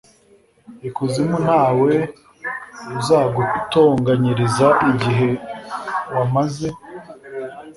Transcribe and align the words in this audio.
ikuzimu 0.87 1.35
nta 1.45 1.63
we 1.81 1.93
uzagutonganyiriza 2.99 4.67
igihe 4.91 5.29
wamaze 6.15 6.67